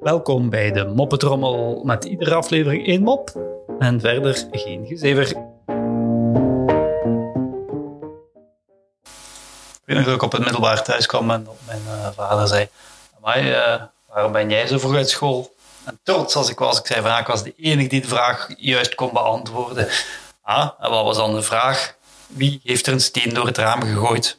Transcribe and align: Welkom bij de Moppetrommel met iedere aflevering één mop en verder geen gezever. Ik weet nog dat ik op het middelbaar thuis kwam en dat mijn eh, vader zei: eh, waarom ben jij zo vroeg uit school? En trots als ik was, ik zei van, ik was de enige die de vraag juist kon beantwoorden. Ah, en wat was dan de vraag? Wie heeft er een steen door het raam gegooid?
Welkom 0.00 0.50
bij 0.50 0.72
de 0.72 0.84
Moppetrommel 0.94 1.82
met 1.84 2.04
iedere 2.04 2.34
aflevering 2.34 2.86
één 2.86 3.02
mop 3.02 3.30
en 3.78 4.00
verder 4.00 4.46
geen 4.50 4.86
gezever. 4.86 5.26
Ik 5.26 5.36
weet 9.84 9.96
nog 9.96 10.04
dat 10.04 10.14
ik 10.14 10.22
op 10.22 10.32
het 10.32 10.44
middelbaar 10.44 10.82
thuis 10.82 11.06
kwam 11.06 11.30
en 11.30 11.44
dat 11.44 11.56
mijn 11.66 11.82
eh, 11.86 12.08
vader 12.14 12.48
zei: 12.48 12.68
eh, 13.22 13.82
waarom 14.08 14.32
ben 14.32 14.50
jij 14.50 14.66
zo 14.66 14.78
vroeg 14.78 14.94
uit 14.94 15.10
school? 15.10 15.54
En 15.84 15.98
trots 16.02 16.36
als 16.36 16.50
ik 16.50 16.58
was, 16.58 16.78
ik 16.78 16.86
zei 16.86 17.02
van, 17.02 17.18
ik 17.18 17.26
was 17.26 17.42
de 17.42 17.54
enige 17.56 17.88
die 17.88 18.00
de 18.00 18.08
vraag 18.08 18.48
juist 18.56 18.94
kon 18.94 19.12
beantwoorden. 19.12 19.88
Ah, 20.42 20.70
en 20.80 20.90
wat 20.90 21.04
was 21.04 21.16
dan 21.16 21.34
de 21.34 21.42
vraag? 21.42 21.94
Wie 22.26 22.60
heeft 22.64 22.86
er 22.86 22.92
een 22.92 23.00
steen 23.00 23.34
door 23.34 23.46
het 23.46 23.58
raam 23.58 23.82
gegooid? 23.82 24.38